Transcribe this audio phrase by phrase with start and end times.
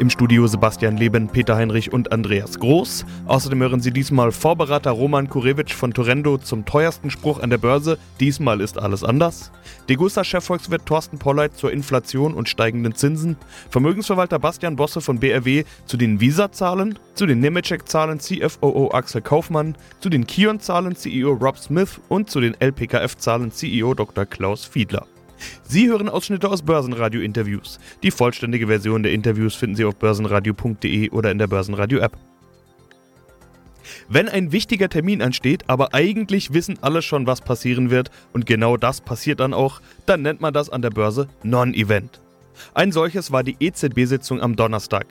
[0.00, 3.04] Im Studio Sebastian Leben, Peter Heinrich und Andreas Groß.
[3.26, 7.98] Außerdem hören Sie diesmal Vorberater Roman Kurewitsch von Torendo zum teuersten Spruch an der Börse.
[8.18, 9.52] Diesmal ist alles anders.
[9.90, 13.36] Degussa-Chefvolkswirt Thorsten Polleit zur Inflation und steigenden Zinsen.
[13.68, 16.98] Vermögensverwalter Bastian Bosse von BRW zu den Visa-Zahlen.
[17.12, 19.76] Zu den Nemetschek-Zahlen CFOO Axel Kaufmann.
[20.00, 24.24] Zu den Kion-Zahlen CEO Rob Smith und zu den LPKF-Zahlen CEO Dr.
[24.24, 25.06] Klaus Fiedler.
[25.62, 27.78] Sie hören Ausschnitte aus Börsenradio-Interviews.
[28.02, 32.16] Die vollständige Version der Interviews finden Sie auf börsenradio.de oder in der Börsenradio-App.
[34.08, 38.76] Wenn ein wichtiger Termin ansteht, aber eigentlich wissen alle schon, was passieren wird, und genau
[38.76, 42.20] das passiert dann auch, dann nennt man das an der Börse Non-Event.
[42.74, 45.06] Ein solches war die EZB-Sitzung am Donnerstag.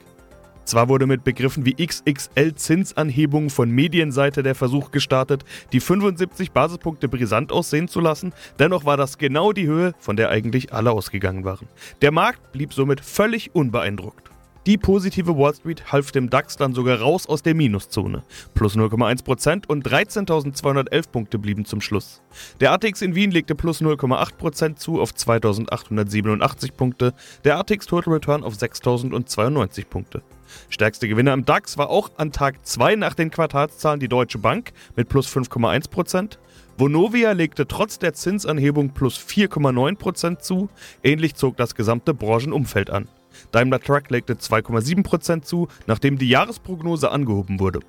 [0.64, 7.08] Zwar wurde mit Begriffen wie XXL Zinsanhebung von Medienseite der Versuch gestartet, die 75 Basispunkte
[7.08, 11.44] brisant aussehen zu lassen, dennoch war das genau die Höhe, von der eigentlich alle ausgegangen
[11.44, 11.68] waren.
[12.02, 14.29] Der Markt blieb somit völlig unbeeindruckt.
[14.66, 18.24] Die positive Wall Street half dem DAX dann sogar raus aus der Minuszone.
[18.52, 22.20] Plus 0,1% und 13.211 Punkte blieben zum Schluss.
[22.60, 28.44] Der ATX in Wien legte plus 0,8% zu auf 2.887 Punkte, der ATX Total Return
[28.44, 30.22] auf 6.092 Punkte.
[30.68, 34.72] Stärkste Gewinner im DAX war auch an Tag 2 nach den Quartalszahlen die Deutsche Bank
[34.94, 36.36] mit plus 5,1%.
[36.76, 40.68] Vonovia legte trotz der Zinsanhebung plus 4,9% zu.
[41.02, 43.08] Ähnlich zog das gesamte Branchenumfeld an.
[43.52, 47.80] Daimler Truck legte 2,7% zu, nachdem die Jahresprognose angehoben wurde.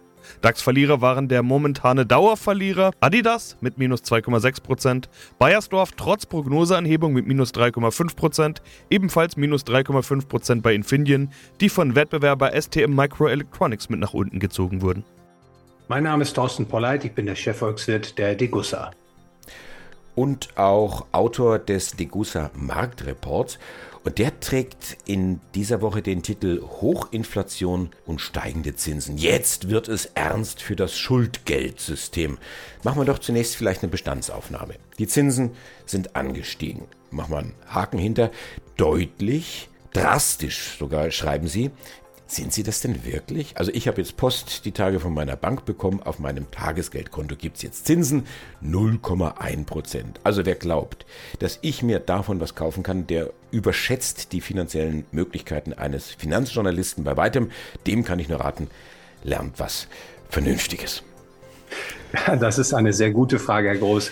[0.41, 5.05] DAX-Verlierer waren der momentane Dauerverlierer Adidas mit minus 2,6%,
[5.39, 8.57] Bayersdorf trotz Prognoseanhebung mit minus 3,5%,
[8.89, 15.03] ebenfalls minus 3,5% bei Infineon, die von Wettbewerber STM Microelectronics mit nach unten gezogen wurden.
[15.87, 18.91] Mein Name ist Thorsten Polleit, ich bin der Chefvolkswirt der Degussa.
[20.15, 23.59] Und auch Autor des Degussa Marktreports.
[24.03, 29.17] Und der trägt in dieser Woche den Titel Hochinflation und steigende Zinsen.
[29.17, 32.39] Jetzt wird es ernst für das Schuldgeldsystem.
[32.83, 34.75] Machen wir doch zunächst vielleicht eine Bestandsaufnahme.
[34.97, 35.51] Die Zinsen
[35.85, 36.85] sind angestiegen.
[37.11, 38.31] Machen wir einen Haken hinter.
[38.75, 41.69] Deutlich, drastisch sogar, schreiben Sie.
[42.31, 43.57] Sind Sie das denn wirklich?
[43.57, 46.01] Also ich habe jetzt Post die Tage von meiner Bank bekommen.
[46.01, 48.25] Auf meinem Tagesgeldkonto gibt es jetzt Zinsen
[48.63, 50.21] 0,1 Prozent.
[50.23, 51.05] Also wer glaubt,
[51.39, 57.17] dass ich mir davon was kaufen kann, der überschätzt die finanziellen Möglichkeiten eines Finanzjournalisten bei
[57.17, 57.51] weitem.
[57.85, 58.69] Dem kann ich nur raten,
[59.25, 59.89] lernt was
[60.29, 61.03] Vernünftiges.
[62.39, 64.09] Das ist eine sehr gute Frage, Herr Groß.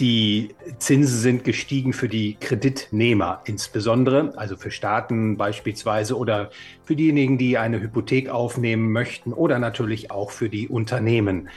[0.00, 6.50] Die Zinsen sind gestiegen für die Kreditnehmer insbesondere, also für Staaten beispielsweise oder
[6.82, 11.48] für diejenigen, die eine Hypothek aufnehmen möchten oder natürlich auch für die Unternehmen.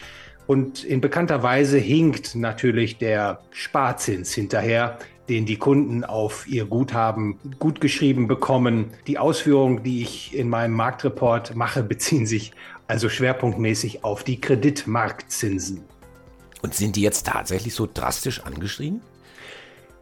[0.46, 7.40] Und in bekannter Weise hinkt natürlich der Sparzins hinterher, den die Kunden auf ihr Guthaben
[7.58, 8.92] gut geschrieben bekommen.
[9.08, 12.52] Die Ausführungen, die ich in meinem Marktreport mache, beziehen sich
[12.86, 15.86] also schwerpunktmäßig auf die Kreditmarktzinsen.
[16.62, 19.02] Und sind die jetzt tatsächlich so drastisch angestiegen?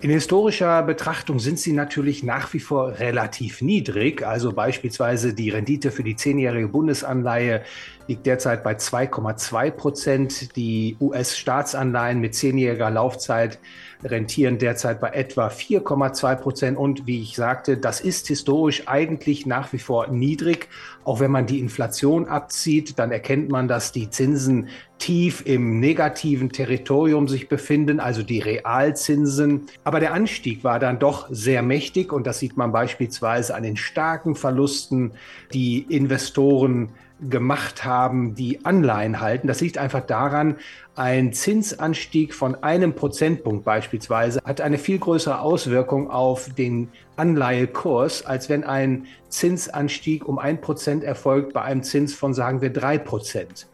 [0.02, 4.26] In historischer Betrachtung sind sie natürlich nach wie vor relativ niedrig.
[4.26, 7.64] Also beispielsweise die Rendite für die zehnjährige Bundesanleihe
[8.10, 10.56] liegt derzeit bei 2,2 Prozent.
[10.56, 13.60] Die US-Staatsanleihen mit zehnjähriger Laufzeit
[14.04, 16.78] rentieren derzeit bei etwa 4,2 Prozent.
[16.78, 20.70] Und wie ich sagte, das ist historisch eigentlich nach wie vor niedrig.
[21.04, 26.52] Auch wenn man die Inflation abzieht, dann erkennt man, dass die Zinsen tief im negativen
[26.52, 29.68] Territorium sich befinden, also die Realzinsen.
[29.84, 33.78] Aber der Anstieg war dann doch sehr mächtig und das sieht man beispielsweise an den
[33.78, 35.12] starken Verlusten,
[35.54, 36.92] die Investoren
[37.22, 39.48] gemacht haben, die Anleihen halten.
[39.48, 40.56] Das liegt einfach daran,
[40.96, 48.50] ein Zinsanstieg von einem Prozentpunkt beispielsweise hat eine viel größere Auswirkung auf den Anleihekurs, als
[48.50, 53.68] wenn ein Zinsanstieg um ein Prozent erfolgt bei einem Zins von, sagen wir, drei Prozent.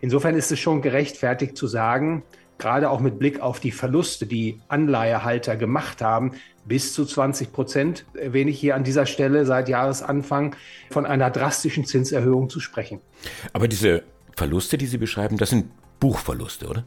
[0.00, 2.22] Insofern ist es schon gerechtfertigt zu sagen,
[2.58, 6.32] gerade auch mit Blick auf die Verluste, die Anleihehalter gemacht haben,
[6.64, 10.56] bis zu 20 Prozent, erwähne ich hier an dieser Stelle seit Jahresanfang
[10.90, 13.00] von einer drastischen Zinserhöhung zu sprechen.
[13.52, 14.04] Aber diese
[14.36, 15.66] Verluste, die Sie beschreiben, das sind
[16.00, 16.84] Buchverluste, oder?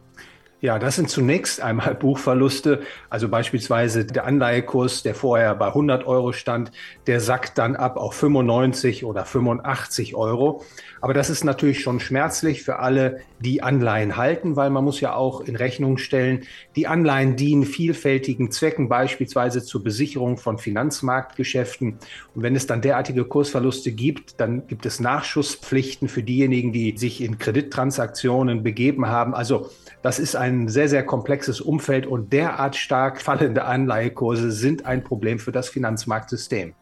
[0.61, 2.81] Ja, das sind zunächst einmal Buchverluste.
[3.09, 6.71] Also beispielsweise der Anleihekurs, der vorher bei 100 Euro stand,
[7.07, 10.63] der sackt dann ab auf 95 oder 85 Euro.
[11.01, 15.13] Aber das ist natürlich schon schmerzlich für alle, die Anleihen halten, weil man muss ja
[15.13, 21.99] auch in Rechnung stellen, die Anleihen dienen vielfältigen Zwecken, beispielsweise zur Besicherung von Finanzmarktgeschäften.
[22.33, 27.21] Und wenn es dann derartige Kursverluste gibt, dann gibt es Nachschusspflichten für diejenigen, die sich
[27.21, 29.35] in Kredittransaktionen begeben haben.
[29.35, 29.69] Also
[30.01, 35.39] das ist ein sehr, sehr komplexes Umfeld und derart stark fallende Anleihekurse sind ein Problem
[35.39, 36.73] für das Finanzmarktsystem.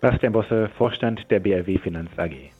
[0.00, 2.50] Bastian Bosse, Vorstand der BRW Finanz AG.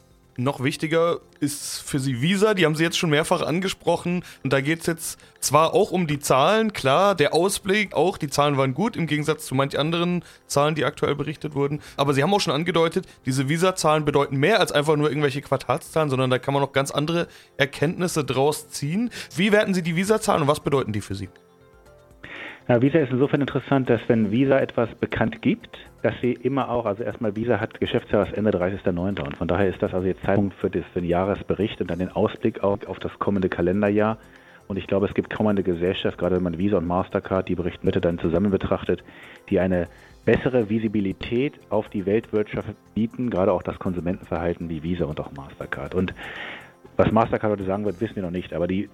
[0.40, 4.24] Noch wichtiger ist für Sie Visa, die haben Sie jetzt schon mehrfach angesprochen.
[4.42, 8.30] Und da geht es jetzt zwar auch um die Zahlen, klar, der Ausblick auch, die
[8.30, 11.82] Zahlen waren gut im Gegensatz zu manch anderen Zahlen, die aktuell berichtet wurden.
[11.98, 16.08] Aber Sie haben auch schon angedeutet, diese Visa-Zahlen bedeuten mehr als einfach nur irgendwelche Quartalszahlen,
[16.08, 17.28] sondern da kann man noch ganz andere
[17.58, 19.10] Erkenntnisse draus ziehen.
[19.36, 21.28] Wie werten Sie die Visa-Zahlen und was bedeuten die für Sie?
[22.70, 26.86] Ja, Visa ist insofern interessant, dass wenn Visa etwas bekannt gibt, dass sie immer auch,
[26.86, 29.26] also erstmal Visa hat Geschäftsjahresende 30.09.
[29.26, 31.98] und von daher ist das also jetzt Zeitpunkt für, das, für den Jahresbericht und dann
[31.98, 34.18] den Ausblick auch auf das kommende Kalenderjahr.
[34.68, 37.56] Und ich glaube, es gibt kaum eine Gesellschaft, gerade wenn man Visa und Mastercard, die
[37.56, 39.02] Bericht Mitte dann zusammen betrachtet,
[39.48, 39.88] die eine
[40.24, 45.96] bessere Visibilität auf die Weltwirtschaft bieten, gerade auch das Konsumentenverhalten wie Visa und auch Mastercard.
[45.96, 46.14] Und
[46.96, 48.88] was Mastercard heute sagen wird, wissen wir noch nicht, aber die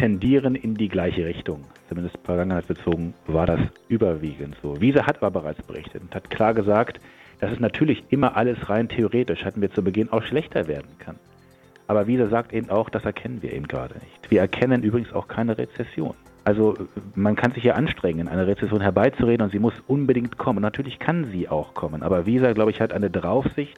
[0.00, 1.62] tendieren in die gleiche Richtung.
[1.90, 4.80] Zumindest vergangenheitsbezogen war das überwiegend so.
[4.80, 6.98] Visa hat aber bereits berichtet und hat klar gesagt,
[7.40, 11.16] dass es natürlich immer alles rein theoretisch, hatten wir zu Beginn auch schlechter werden kann.
[11.86, 14.30] Aber Visa sagt eben auch, das erkennen wir eben gerade nicht.
[14.30, 16.14] Wir erkennen übrigens auch keine Rezession.
[16.44, 16.76] Also
[17.14, 20.62] man kann sich ja anstrengen, eine Rezession herbeizureden und sie muss unbedingt kommen.
[20.62, 23.76] Natürlich kann sie auch kommen, aber Visa, glaube ich, hat eine Draufsicht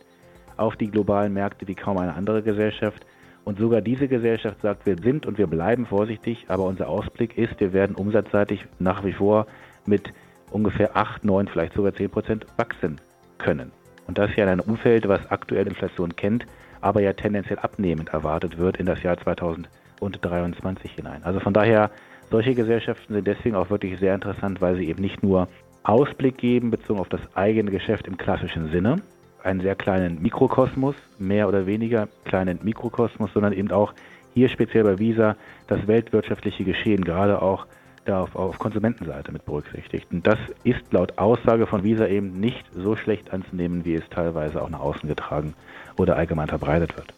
[0.56, 3.04] auf die globalen Märkte wie kaum eine andere Gesellschaft.
[3.44, 7.58] Und sogar diese Gesellschaft sagt, wir sind und wir bleiben vorsichtig, aber unser Ausblick ist,
[7.58, 9.46] wir werden umsatzseitig nach wie vor
[9.84, 10.12] mit
[10.50, 13.00] ungefähr 8, 9, vielleicht sogar 10 Prozent wachsen
[13.38, 13.72] können.
[14.06, 16.46] Und das ja in einem Umfeld, was aktuell Inflation kennt,
[16.80, 21.22] aber ja tendenziell abnehmend erwartet wird in das Jahr 2023 hinein.
[21.24, 21.90] Also von daher,
[22.30, 25.48] solche Gesellschaften sind deswegen auch wirklich sehr interessant, weil sie eben nicht nur
[25.82, 29.02] Ausblick geben bezogen auf das eigene Geschäft im klassischen Sinne,
[29.44, 33.92] einen sehr kleinen Mikrokosmos, mehr oder weniger kleinen Mikrokosmos, sondern eben auch
[34.34, 35.36] hier speziell bei Visa
[35.66, 37.66] das weltwirtschaftliche Geschehen gerade auch
[38.04, 40.08] da auf, auf Konsumentenseite mit berücksichtigt.
[40.10, 44.60] Und das ist laut Aussage von Visa eben nicht so schlecht anzunehmen, wie es teilweise
[44.60, 45.54] auch nach außen getragen
[45.96, 47.12] oder allgemein verbreitet wird.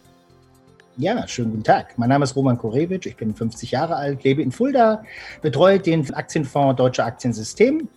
[0.97, 1.99] Ja, schönen guten Tag.
[1.99, 5.03] Mein Name ist Roman Korewitsch, ich bin 50 Jahre alt, lebe in Fulda,
[5.43, 7.89] betreue den Aktienfonds Deutsche Aktiensystem.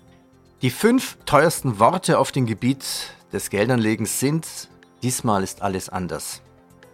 [0.64, 4.48] Die fünf teuersten Worte auf dem Gebiet des Geldanlegens sind,
[5.04, 6.42] diesmal ist alles anders.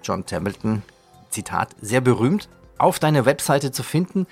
[0.04, 0.82] John Templeton,
[1.30, 4.28] Zitat, sehr berühmt, auf deiner Webseite zu finden.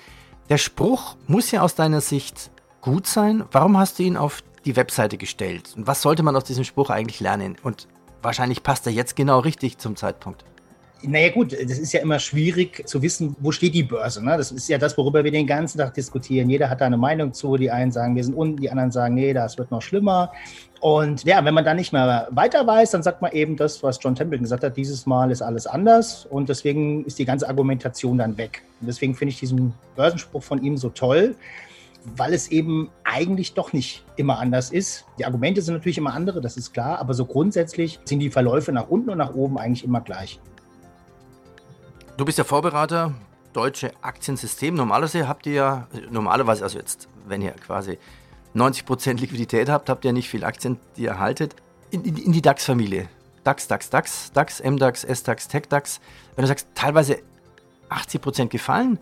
[0.48, 2.50] Der Spruch muss ja aus deiner Sicht
[2.80, 3.44] gut sein.
[3.52, 5.74] Warum hast du ihn auf die Webseite gestellt?
[5.76, 7.56] Und was sollte man aus diesem Spruch eigentlich lernen?
[7.62, 7.88] Und
[8.20, 10.44] wahrscheinlich passt er jetzt genau richtig zum Zeitpunkt.
[11.04, 14.24] Naja gut, das ist ja immer schwierig zu wissen, wo steht die Börse.
[14.24, 14.36] Ne?
[14.36, 16.48] Das ist ja das, worüber wir den ganzen Tag diskutieren.
[16.48, 17.56] Jeder hat da eine Meinung zu.
[17.56, 20.32] Die einen sagen, wir sind unten, die anderen sagen, nee, das wird noch schlimmer.
[20.80, 23.98] Und ja, wenn man dann nicht mehr weiter weiß, dann sagt man eben das, was
[24.00, 26.26] John Templeton gesagt hat, dieses Mal ist alles anders.
[26.26, 28.62] Und deswegen ist die ganze Argumentation dann weg.
[28.80, 31.34] Und deswegen finde ich diesen Börsenspruch von ihm so toll
[32.16, 35.04] weil es eben eigentlich doch nicht immer anders ist.
[35.18, 38.72] Die Argumente sind natürlich immer andere, das ist klar, aber so grundsätzlich sind die Verläufe
[38.72, 40.40] nach unten und nach oben eigentlich immer gleich.
[42.18, 43.14] Du bist der Vorberater,
[43.54, 44.74] deutsche Aktiensystem.
[44.74, 47.98] Normalerweise habt ihr ja, normalerweise, also jetzt, wenn ihr quasi
[48.54, 51.56] 90% Liquidität habt, habt ihr nicht viel Aktien, die ihr haltet.
[51.90, 53.08] In, in, in die DAX-Familie.
[53.44, 56.00] DAX, DAX, DAX, DAX, MDAX, SDAX, TechDAX.
[56.36, 57.18] Wenn du sagst, teilweise
[57.88, 58.98] 80% gefallen,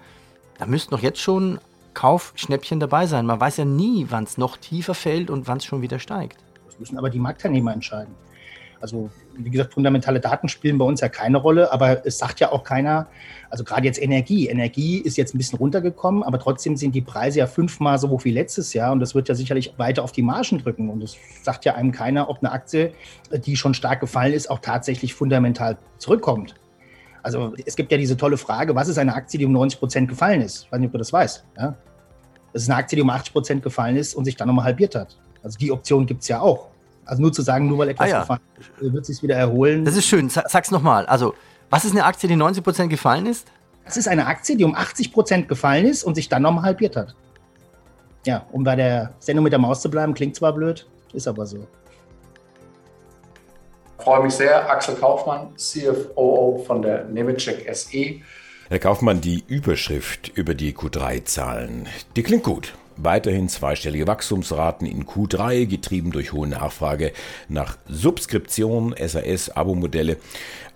[0.58, 1.58] da müssten doch jetzt schon
[1.94, 3.26] Kaufschnäppchen dabei sein.
[3.26, 6.38] Man weiß ja nie, wann es noch tiefer fällt und wann es schon wieder steigt.
[6.66, 8.14] Das müssen aber die Marktteilnehmer entscheiden.
[8.80, 12.50] Also wie gesagt, fundamentale Daten spielen bei uns ja keine Rolle, aber es sagt ja
[12.50, 13.08] auch keiner,
[13.50, 14.48] also gerade jetzt Energie.
[14.48, 18.24] Energie ist jetzt ein bisschen runtergekommen, aber trotzdem sind die Preise ja fünfmal so hoch
[18.24, 20.88] wie letztes Jahr und das wird ja sicherlich weiter auf die Margen drücken.
[20.88, 22.92] Und es sagt ja einem keiner, ob eine Aktie,
[23.44, 26.54] die schon stark gefallen ist, auch tatsächlich fundamental zurückkommt.
[27.22, 30.08] Also es gibt ja diese tolle Frage, was ist eine Aktie, die um 90 Prozent
[30.08, 30.64] gefallen ist?
[30.64, 31.44] Ich weiß nicht, ob du das weißt.
[31.58, 31.76] Ja?
[32.54, 34.94] Das ist eine Aktie, die um 80 Prozent gefallen ist und sich dann nochmal halbiert
[34.94, 35.18] hat.
[35.42, 36.69] Also die Option gibt es ja auch.
[37.04, 38.20] Also nur zu sagen, nur weil etwas ah, ja.
[38.20, 39.84] gefallen ist, wird sich wieder erholen.
[39.84, 40.28] Das ist schön.
[40.28, 41.06] Sag's nochmal.
[41.06, 41.34] Also,
[41.70, 43.48] was ist eine Aktie, die 90% gefallen ist?
[43.84, 47.14] Das ist eine Aktie, die um 80% gefallen ist und sich dann nochmal halbiert hat.
[48.26, 51.46] Ja, um bei der Sendung mit der Maus zu bleiben, klingt zwar blöd, ist aber
[51.46, 51.66] so.
[53.98, 54.70] Ich freue mich sehr.
[54.70, 58.20] Axel Kaufmann, CFOO von der Nemetschek SE.
[58.68, 62.74] Herr Kaufmann, die Überschrift über die Q3-Zahlen, die klingt gut.
[63.02, 67.12] Weiterhin zweistellige Wachstumsraten in Q3, getrieben durch hohe Nachfrage
[67.48, 70.18] nach Subskription, SAS-Abo-Modelle.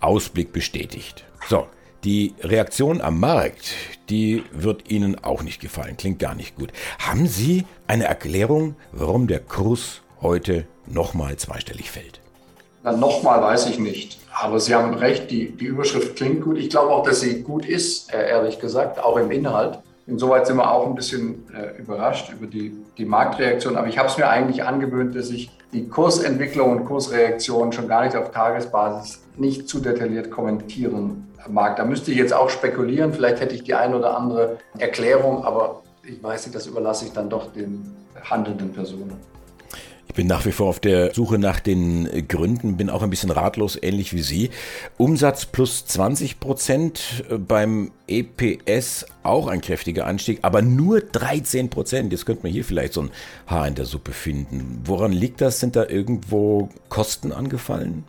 [0.01, 1.25] Ausblick bestätigt.
[1.49, 1.67] So,
[2.05, 3.75] die Reaktion am Markt,
[4.11, 5.97] die wird Ihnen auch nicht gefallen.
[5.97, 6.73] Klingt gar nicht gut.
[6.99, 12.21] Haben Sie eine Erklärung, warum der Kurs heute nochmal zweistellig fällt?
[12.83, 14.19] Na, nochmal weiß ich nicht.
[14.33, 16.59] Aber Sie haben recht, die, die Überschrift klingt gut.
[16.59, 19.79] Ich glaube auch, dass sie gut ist, äh, ehrlich gesagt, auch im Inhalt.
[20.07, 23.77] Insoweit sind wir auch ein bisschen äh, überrascht über die, die Marktreaktion.
[23.77, 28.05] Aber ich habe es mir eigentlich angewöhnt, dass ich die Kursentwicklung und Kursreaktion schon gar
[28.05, 31.77] nicht auf Tagesbasis nicht zu detailliert kommentieren mag.
[31.77, 33.13] Da müsste ich jetzt auch spekulieren.
[33.13, 37.13] Vielleicht hätte ich die eine oder andere Erklärung, aber ich weiß nicht, das überlasse ich
[37.13, 39.15] dann doch den handelnden Personen.
[40.15, 43.77] Bin nach wie vor auf der Suche nach den Gründen, bin auch ein bisschen ratlos,
[43.81, 44.51] ähnlich wie Sie.
[44.97, 52.13] Umsatz plus 20 Prozent, äh, beim EPS auch ein kräftiger Anstieg, aber nur 13 Prozent.
[52.13, 53.11] Jetzt könnte man hier vielleicht so ein
[53.47, 54.83] Haar in der Suppe finden.
[54.85, 55.59] Woran liegt das?
[55.59, 58.05] Sind da irgendwo Kosten angefallen?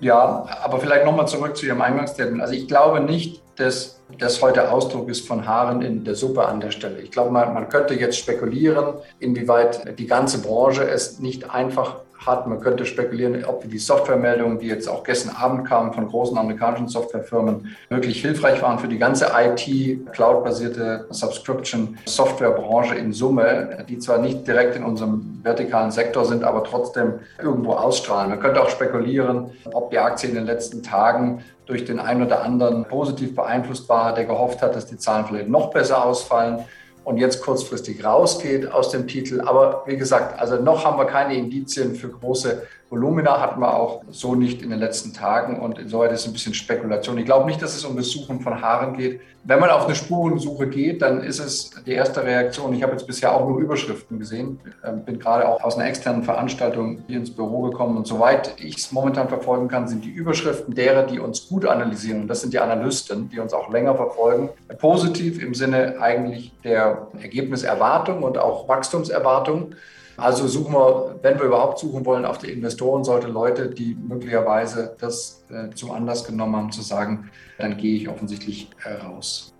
[0.00, 2.42] Ja, aber vielleicht nochmal zurück zu Ihrem Eingangsstatement.
[2.42, 6.60] Also ich glaube nicht, dass das heute Ausdruck ist von Haaren in der Suppe an
[6.60, 7.00] der Stelle.
[7.00, 12.46] Ich glaube, man, man könnte jetzt spekulieren, inwieweit die ganze Branche es nicht einfach hat.
[12.46, 16.88] Man könnte spekulieren, ob die Softwaremeldungen, die jetzt auch gestern Abend kamen von großen amerikanischen
[16.88, 24.46] Softwarefirmen, wirklich hilfreich waren für die ganze IT, cloud-basierte Subscription-Softwarebranche in Summe, die zwar nicht
[24.46, 28.30] direkt in unserem vertikalen Sektor sind, aber trotzdem irgendwo ausstrahlen.
[28.30, 32.42] Man könnte auch spekulieren, ob die Aktie in den letzten Tagen durch den einen oder
[32.42, 36.64] anderen positiv beeinflusst war, der gehofft hat, dass die Zahlen vielleicht noch besser ausfallen
[37.06, 39.40] und jetzt kurzfristig rausgeht aus dem Titel.
[39.40, 44.04] Aber wie gesagt, also noch haben wir keine Indizien für große Volumina hatten wir auch
[44.10, 47.18] so nicht in den letzten Tagen und insoweit ist es ein bisschen Spekulation.
[47.18, 49.20] Ich glaube nicht, dass es um das Suchen von Haaren geht.
[49.42, 52.72] Wenn man auf eine Spurensuche geht, dann ist es die erste Reaktion.
[52.74, 56.22] Ich habe jetzt bisher auch nur Überschriften gesehen, ähm, bin gerade auch aus einer externen
[56.22, 60.74] Veranstaltung hier ins Büro gekommen und soweit ich es momentan verfolgen kann, sind die Überschriften
[60.74, 64.50] derer, die uns gut analysieren und das sind die Analysten, die uns auch länger verfolgen,
[64.78, 69.74] positiv im Sinne eigentlich der Ergebniserwartung und auch Wachstumserwartung.
[70.16, 75.44] Also suchen wir, wenn wir überhaupt suchen wollen, auf die Investorenseite Leute, die möglicherweise das
[75.50, 79.52] äh, zum Anlass genommen haben, zu sagen, dann gehe ich offensichtlich äh, raus.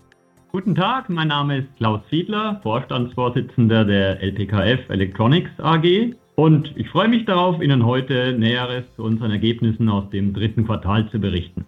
[0.53, 6.15] Guten Tag, mein Name ist Klaus Fiedler, Vorstandsvorsitzender der LPKF Electronics AG.
[6.37, 11.11] Und ich freue mich darauf, Ihnen heute Näheres zu unseren Ergebnissen aus dem dritten Quartal
[11.11, 11.67] zu berichten.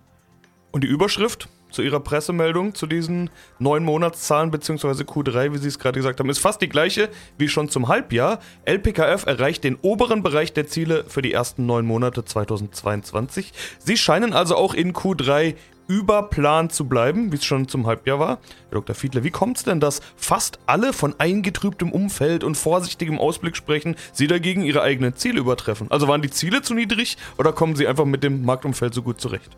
[0.73, 1.49] Und die Überschrift?
[1.71, 5.03] Zu Ihrer Pressemeldung zu diesen neun Monatszahlen bzw.
[5.03, 8.41] Q3, wie Sie es gerade gesagt haben, ist fast die gleiche wie schon zum Halbjahr.
[8.65, 13.53] LPKF erreicht den oberen Bereich der Ziele für die ersten neun Monate 2022.
[13.79, 15.55] Sie scheinen also auch in Q3
[15.89, 18.39] über Plan zu bleiben, wie es schon zum Halbjahr war.
[18.69, 18.95] Herr Dr.
[18.95, 23.97] Fiedler, wie kommt es denn, dass fast alle von eingetrübtem Umfeld und vorsichtigem Ausblick sprechen,
[24.13, 25.91] Sie dagegen Ihre eigenen Ziele übertreffen?
[25.91, 29.21] Also waren die Ziele zu niedrig oder kommen Sie einfach mit dem Marktumfeld so gut
[29.21, 29.57] zurecht?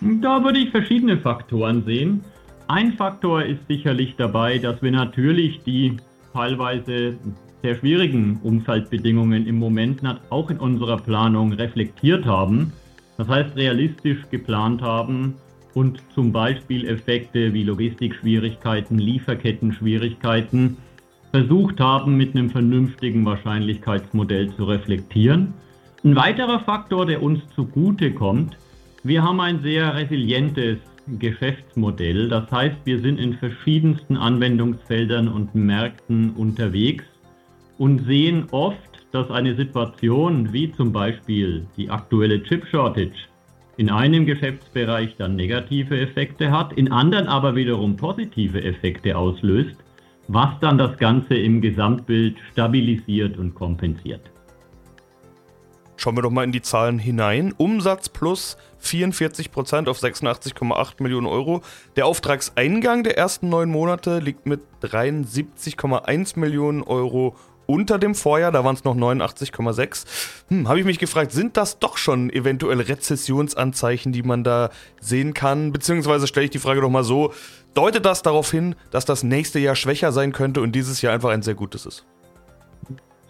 [0.00, 2.20] Da würde ich verschiedene Faktoren sehen.
[2.66, 5.96] Ein Faktor ist sicherlich dabei, dass wir natürlich die
[6.32, 7.16] teilweise
[7.62, 12.72] sehr schwierigen Umfeldbedingungen im Moment auch in unserer Planung reflektiert haben.
[13.16, 15.34] Das heißt, realistisch geplant haben
[15.74, 20.76] und zum Beispiel Effekte wie Logistikschwierigkeiten, Lieferkettenschwierigkeiten
[21.30, 25.54] versucht haben, mit einem vernünftigen Wahrscheinlichkeitsmodell zu reflektieren.
[26.04, 28.56] Ein weiterer Faktor, der uns zugute kommt,
[29.04, 30.78] wir haben ein sehr resilientes
[31.18, 32.30] Geschäftsmodell.
[32.30, 37.04] Das heißt, wir sind in verschiedensten Anwendungsfeldern und Märkten unterwegs
[37.76, 38.78] und sehen oft,
[39.12, 43.28] dass eine Situation wie zum Beispiel die aktuelle Chip Shortage
[43.76, 49.76] in einem Geschäftsbereich dann negative Effekte hat, in anderen aber wiederum positive Effekte auslöst,
[50.28, 54.30] was dann das Ganze im Gesamtbild stabilisiert und kompensiert.
[56.04, 57.54] Schauen wir doch mal in die Zahlen hinein.
[57.56, 61.62] Umsatz plus 44 Prozent auf 86,8 Millionen Euro.
[61.96, 68.62] Der Auftragseingang der ersten neun Monate liegt mit 73,1 Millionen Euro unter dem Vorjahr, da
[68.64, 70.44] waren es noch 89,6.
[70.48, 74.68] Hm, habe ich mich gefragt, sind das doch schon eventuell Rezessionsanzeichen, die man da
[75.00, 75.72] sehen kann?
[75.72, 77.32] Beziehungsweise stelle ich die Frage doch mal so,
[77.72, 81.30] deutet das darauf hin, dass das nächste Jahr schwächer sein könnte und dieses Jahr einfach
[81.30, 82.04] ein sehr gutes ist?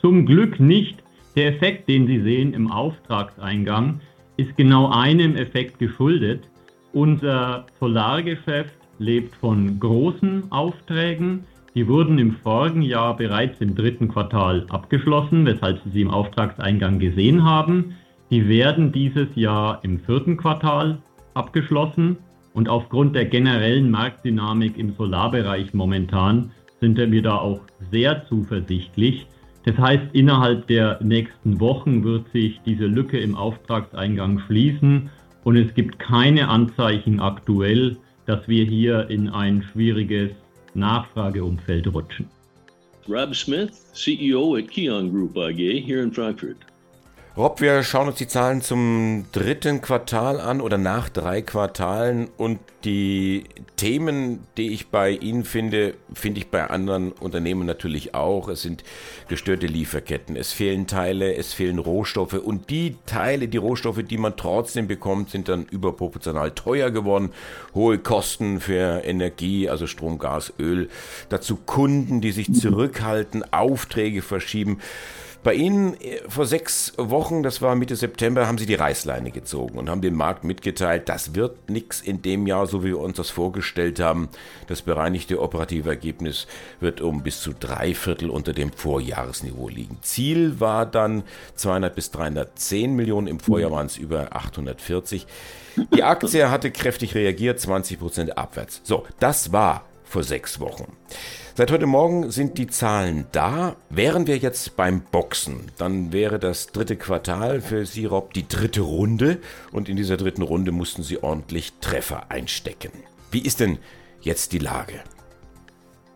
[0.00, 1.03] Zum Glück nicht.
[1.36, 4.00] Der Effekt, den Sie sehen im Auftragseingang,
[4.36, 6.48] ist genau einem Effekt geschuldet.
[6.92, 11.44] Unser Solargeschäft lebt von großen Aufträgen.
[11.74, 17.00] Die wurden im vorigen Jahr bereits im dritten Quartal abgeschlossen, weshalb Sie sie im Auftragseingang
[17.00, 17.96] gesehen haben.
[18.30, 20.98] Die werden dieses Jahr im vierten Quartal
[21.34, 22.16] abgeschlossen.
[22.52, 27.60] Und aufgrund der generellen Marktdynamik im Solarbereich momentan sind wir da auch
[27.90, 29.26] sehr zuversichtlich.
[29.64, 35.10] Das heißt, innerhalb der nächsten Wochen wird sich diese Lücke im Auftragseingang schließen
[35.42, 40.30] und es gibt keine Anzeichen aktuell, dass wir hier in ein schwieriges
[40.74, 42.28] Nachfrageumfeld rutschen.
[43.08, 46.56] Rob Smith, CEO at Kion Group AG here in Frankfurt.
[47.36, 52.60] Rob, wir schauen uns die Zahlen zum dritten Quartal an oder nach drei Quartalen und
[52.84, 53.42] die
[53.74, 58.46] Themen, die ich bei Ihnen finde, finde ich bei anderen Unternehmen natürlich auch.
[58.46, 58.84] Es sind
[59.26, 64.36] gestörte Lieferketten, es fehlen Teile, es fehlen Rohstoffe und die Teile, die Rohstoffe, die man
[64.36, 67.32] trotzdem bekommt, sind dann überproportional teuer geworden.
[67.74, 70.88] Hohe Kosten für Energie, also Strom, Gas, Öl.
[71.30, 74.78] Dazu Kunden, die sich zurückhalten, Aufträge verschieben.
[75.44, 79.78] Bei Ihnen äh, vor sechs Wochen, das war Mitte September, haben Sie die Reißleine gezogen
[79.78, 83.18] und haben dem Markt mitgeteilt, das wird nichts in dem Jahr, so wie wir uns
[83.18, 84.30] das vorgestellt haben.
[84.68, 86.46] Das bereinigte operative Ergebnis
[86.80, 89.98] wird um bis zu drei Viertel unter dem Vorjahresniveau liegen.
[90.00, 91.24] Ziel war dann
[91.56, 95.26] 200 bis 310 Millionen, im Vorjahr waren es über 840.
[95.94, 98.80] Die Aktie hatte kräftig reagiert, 20 Prozent abwärts.
[98.82, 100.96] So, das war vor sechs Wochen.
[101.56, 103.74] Seit heute Morgen sind die Zahlen da.
[103.90, 108.82] Wären wir jetzt beim Boxen, dann wäre das dritte Quartal für Sie, Rob, die dritte
[108.82, 109.38] Runde.
[109.72, 112.92] Und in dieser dritten Runde mussten Sie ordentlich Treffer einstecken.
[113.32, 113.78] Wie ist denn
[114.20, 115.02] jetzt die Lage?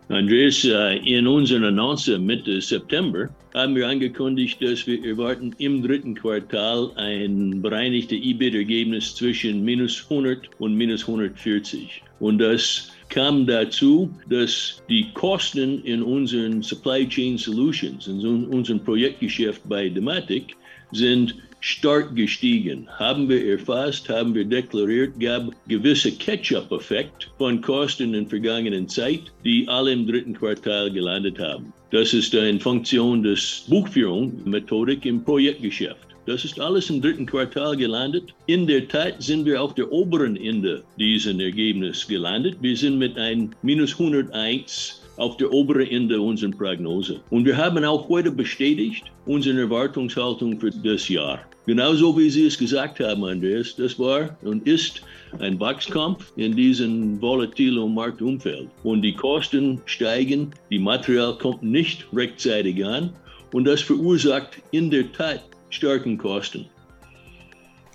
[0.09, 6.15] Andreas, äh, in unserer Annonce Mitte September haben wir angekündigt, dass wir erwarten im dritten
[6.15, 12.01] Quartal ein bereinigtes EBIT-Ergebnis zwischen minus 100 und minus 140.
[12.21, 19.63] Und das kam dazu, dass die Kosten in unseren Supply Chain Solutions, in unserem Projektgeschäft
[19.69, 20.57] bei Dematic,
[20.93, 22.87] sind stark gestiegen.
[22.99, 29.67] Haben wir erfasst, haben wir deklariert, gab gewisse Catch-up-Effekt von Kosten in vergangenen Zeit, die
[29.69, 31.73] alle im dritten Quartal gelandet haben.
[31.91, 36.08] Das ist eine Funktion des Buchführungsmethodik im Projektgeschäft.
[36.29, 38.35] Das ist alles im dritten Quartal gelandet.
[38.45, 42.59] In der Tat sind wir auf der oberen Ende dieses Ergebnis gelandet.
[42.61, 47.19] Wir sind mit einem minus 101 auf der oberen Ende unserer Prognose.
[47.31, 51.41] Und wir haben auch heute bestätigt unsere Erwartungshaltung für das Jahr.
[51.65, 55.01] Genauso wie Sie es gesagt haben, Andreas, das war und ist
[55.39, 58.69] ein Wachskampf in diesem volatilen Marktumfeld.
[58.83, 63.15] Und die Kosten steigen, die Material kommt nicht rechtzeitig an
[63.55, 66.69] und das verursacht in der Tat starken Kosten.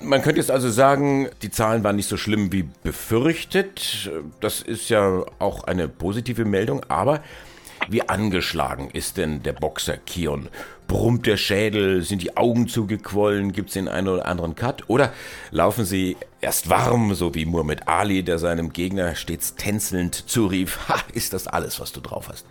[0.01, 4.11] Man könnte jetzt also sagen, die Zahlen waren nicht so schlimm wie befürchtet.
[4.41, 7.21] Das ist ja auch eine positive Meldung, aber
[7.89, 10.49] wie angeschlagen ist denn der Boxer Kion?
[10.87, 12.01] Brummt der Schädel?
[12.01, 13.51] Sind die Augen zugequollen?
[13.53, 14.83] Gibt es den einen oder anderen Cut?
[14.87, 15.13] Oder
[15.51, 20.95] laufen sie erst warm, so wie Muhammad Ali, der seinem Gegner stets tänzelnd zurief, ha,
[21.13, 22.45] ist das alles, was du drauf hast?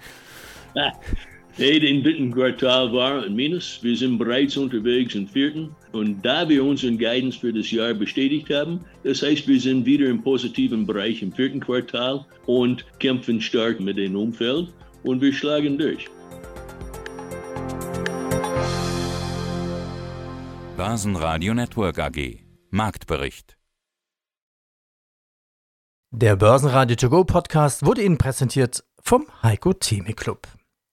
[1.54, 3.78] Hey, den dritten Quartal war ein Minus.
[3.82, 5.76] Wir sind bereits unterwegs im vierten.
[5.92, 10.06] Und da wir unseren Guidance für das Jahr bestätigt haben, das heißt, wir sind wieder
[10.06, 15.76] im positiven Bereich im vierten Quartal und kämpfen stark mit dem Umfeld und wir schlagen
[15.76, 16.08] durch.
[20.78, 23.58] Börsenradio Network AG Marktbericht
[26.10, 30.48] Der Börsenradio To Go Podcast wurde Ihnen präsentiert vom Heiko Theme Club